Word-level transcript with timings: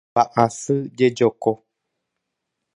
Mba'asy 0.13 0.75
jejoko. 0.97 1.49